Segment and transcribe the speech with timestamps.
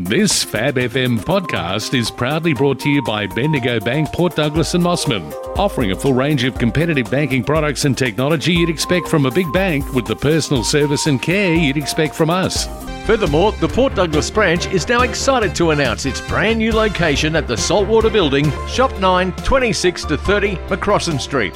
[0.00, 4.84] This Fab FM podcast is proudly brought to you by Bendigo Bank, Port Douglas and
[4.84, 9.30] Mossman, offering a full range of competitive banking products and technology you'd expect from a
[9.32, 12.68] big bank with the personal service and care you'd expect from us.
[13.08, 17.48] Furthermore, the Port Douglas branch is now excited to announce its brand new location at
[17.48, 21.54] the Saltwater Building, Shop 9, 26 to 30 Macrossan Street.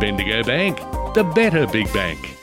[0.00, 0.78] Bendigo Bank,
[1.14, 2.33] the better big bank.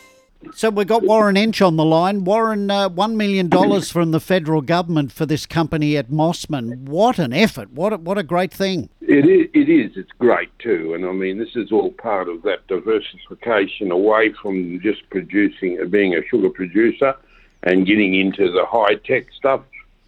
[0.54, 2.24] So we've got Warren Entsch on the line.
[2.24, 3.50] Warren, uh, $1 million
[3.84, 6.84] from the federal government for this company at Mossman.
[6.90, 7.72] What an effort.
[7.72, 8.90] What a, what a great thing.
[9.02, 9.96] It is, it is.
[9.96, 10.94] It's great too.
[10.94, 16.16] And I mean, this is all part of that diversification away from just producing, being
[16.16, 17.16] a sugar producer
[17.64, 19.62] and getting into the high tech stuff.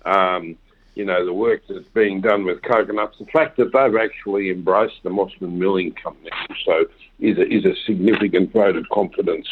[0.06, 0.58] Um,
[0.96, 5.02] you know, the work that's being done with CocoNutZ, the fact that they've actually embraced
[5.04, 6.86] the Mossman Milling Company also
[7.20, 9.48] is a, is a significant vote of confidence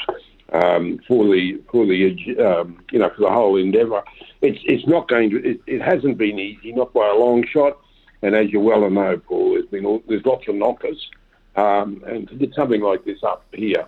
[0.51, 4.03] um, for the for the um, you know for the whole endeavour.
[4.41, 7.77] It's it's not going to it, it, hasn't been easy, not by a long shot.
[8.21, 11.09] And as you well know, Paul, there's been there's lots of knockers,
[11.55, 13.87] um, and to get something like this up here,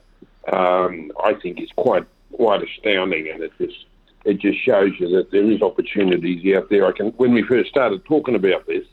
[0.51, 3.85] um, I think is quite quite astounding, and it just
[4.25, 6.87] it just shows you that there is opportunities out there.
[6.87, 8.85] I can when we first started talking about this,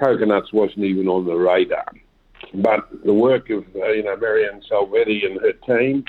[0.00, 1.86] CocoNutZ wasn't even on the radar,
[2.54, 6.04] but the work of uh, you know Marianne Salvetti and her team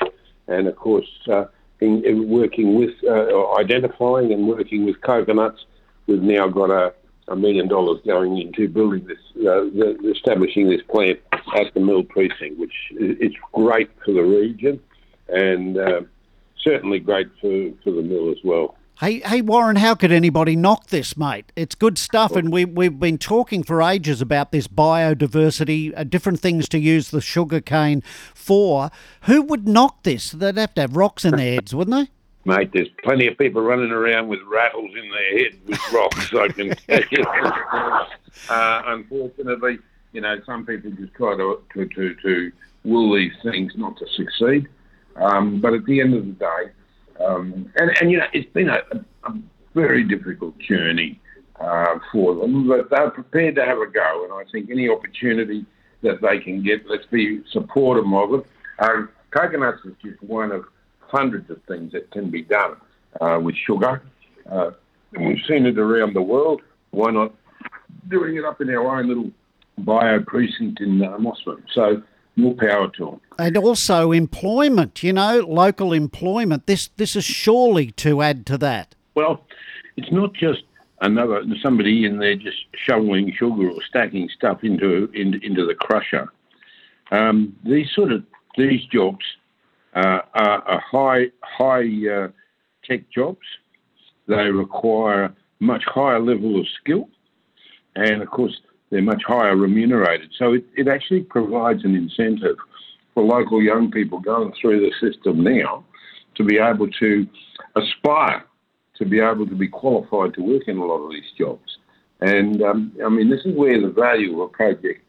[0.48, 1.45] and of course, uh,
[1.80, 5.58] in, in, working with uh, identifying and working with CocoNutZ,
[6.08, 6.94] we've now got a,
[7.28, 11.20] a million dollars going into building this, uh, the, establishing this plant
[11.56, 14.80] at the mill precinct, which is great for the region
[15.30, 16.02] and uh,
[16.64, 18.76] certainly great for, for the mill as well.
[19.00, 21.52] Hey, hey, Warren, how could anybody knock this, mate?
[21.56, 26.39] It's good stuff, and we, we've been talking for ages about this biodiversity, uh, different
[26.39, 28.02] things to use the sugar cane
[28.34, 28.89] for.
[29.26, 30.31] Who would knock this?
[30.31, 32.12] They'd have to have rocks in their heads, wouldn't they?
[32.52, 36.48] Mate, there's plenty of people running around with rattles in their head with rocks, I
[36.48, 37.23] can tell you.
[38.50, 39.80] Uh, unfortunately,
[40.11, 42.52] you know, some people just try to, to, to, to
[42.84, 44.67] will these things not to succeed.
[45.16, 46.71] Um, but at the end of the day,
[47.26, 48.82] um, and, and, you know, it's been a,
[49.23, 49.33] a
[49.73, 51.20] very difficult journey
[51.60, 54.23] uh, for them, but they're prepared to have a go.
[54.23, 55.66] And I think any opportunity
[56.04, 58.45] that they can get, let's be supportive of it.
[58.80, 60.66] Um, CocoNutZ is just one of
[61.00, 62.76] hundreds of things that can be done
[63.20, 64.04] uh, with sugar.
[64.50, 64.72] Uh,
[65.17, 66.61] we've seen it around the world.
[66.92, 67.33] Why not
[68.10, 69.32] doing it up in our own little
[69.80, 71.64] bio precinct in uh, Mossman?
[71.73, 72.04] So
[72.37, 73.21] more power to them.
[73.37, 76.67] And also employment, you know, local employment.
[76.67, 78.95] This this is surely to add to that.
[79.15, 79.45] Well,
[79.98, 80.64] it's not just
[81.02, 86.31] another somebody in there just shoveling sugar or stacking stuff into into, into the crusher.
[87.11, 88.23] Um, these sort of
[88.58, 89.26] these jobs
[89.95, 92.27] uh, are, are, high high uh,
[92.86, 93.45] tech jobs.
[94.27, 97.09] They require much higher level of skill,
[97.95, 98.59] and of course
[98.89, 100.31] they're much higher remunerated.
[100.37, 102.58] So it, it actually provides an incentive
[103.14, 105.83] for local young people going through the system now
[106.36, 107.27] to be able to
[107.76, 108.45] aspire
[108.97, 111.77] to be able to be qualified to work in a lot of these jobs.
[112.21, 115.02] And um, I mean, this is where the value of a project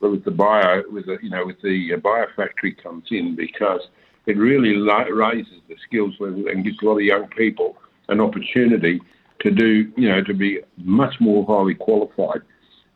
[0.00, 3.80] with the bio, with the, you know, with the uh, biofactory comes in because
[4.26, 4.76] it really
[5.12, 7.76] raises the skills level and gives a lot of young people
[8.08, 9.00] an opportunity
[9.40, 12.42] to do, you know, to be much more highly qualified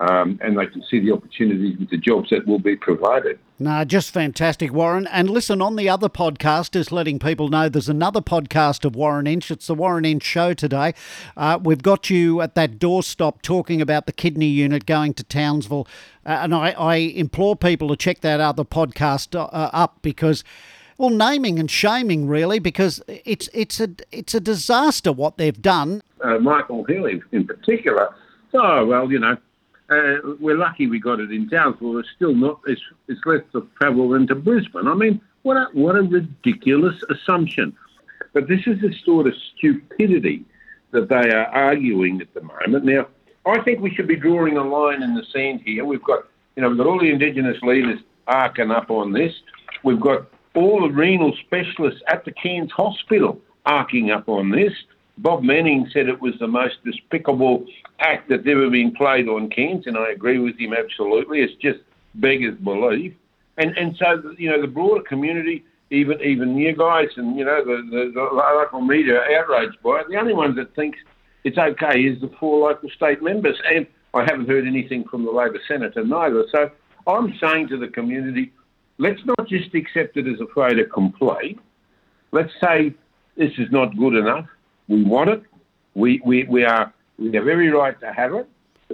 [0.01, 3.39] um, and they can see the opportunities with the jobs that will be provided.
[3.59, 5.07] No, just fantastic, Warren.
[5.07, 9.25] And listen, on the other podcast is letting people know there's another podcast of Warren
[9.25, 9.51] Entsch.
[9.51, 10.93] It's the Warren Entsch Show today.
[11.37, 15.89] Uh, we've got you at that doorstop talking about the kidney unit going to Townsville.
[16.27, 20.45] Uh, and I, I, implore people to check that other podcast uh, up because
[20.99, 26.03] well, naming and shaming really, because it's it's a it's a disaster what they've done.
[26.23, 28.15] Uh, Michael Healy, in particular.
[28.55, 29.37] Oh well, you know,
[29.91, 31.99] uh, we're lucky we got it in Townsville.
[31.99, 32.61] It's still not.
[32.67, 34.89] It's, it's less than to Brisbane.
[34.89, 37.77] I mean, what a what a ridiculous assumption.
[38.33, 40.45] But this is the sort of stupidity
[40.91, 42.85] that they are arguing at the moment.
[42.85, 43.07] Now,
[43.47, 45.85] I think we should be drawing a line in the sand here.
[45.85, 46.25] We've got,
[46.57, 49.33] you know, we've got all the Indigenous leaders arcing up on this.
[49.85, 54.73] We've got all the renal specialists at the Cairns Hospital arcing up on this.
[55.19, 57.65] Bob Manning said it was the most despicable
[58.01, 61.41] act that's ever been played on Cairns, and I agree with him absolutely.
[61.41, 61.79] It's just
[62.15, 63.15] beggars belief.
[63.57, 67.65] And and so you know the broader community, even even you guys, and you know
[67.65, 70.09] the, the, the local media are outraged by it.
[70.11, 70.97] The only ones that think
[71.45, 75.31] it's okay is the four local state members, and I haven't heard anything from the
[75.31, 76.45] Labor senator neither.
[76.53, 76.71] So
[77.07, 78.53] I'm saying to the community,
[78.99, 81.59] let's not just accept it as a fait accompli.
[82.33, 82.93] Let's say
[83.37, 84.47] this is not good enough
[84.89, 85.43] we want it.
[85.95, 88.49] We, we, we are We have every right to have it.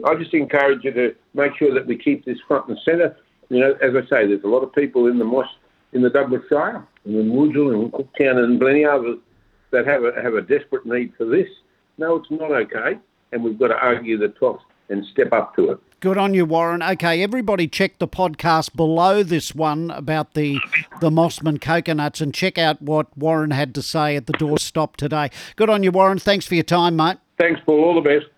[0.05, 3.17] I just encourage you to make sure that we keep this front and centre.
[3.51, 5.49] You know, as I say, there's a lot of people in the Moss,
[5.93, 9.19] in the Douglas Shire, and in Woodville and Cooktown and plenty others
[9.71, 11.49] that have a, have a desperate need for this.
[11.99, 12.99] No, it's not okay,
[13.33, 15.81] and we've got to argue the toss and step up to it.
[16.03, 16.83] Good on you, Warren.
[16.83, 20.59] Okay, everybody check the podcast below this one about the
[21.01, 25.31] the Mossman CocoNutZ and check out what Warren had to say at the doorstop today.
[25.55, 26.19] Good on you, Warren.
[26.19, 27.19] Thanks for your time, mate.
[27.39, 27.85] Thanks, Paul.
[27.85, 28.27] All the best.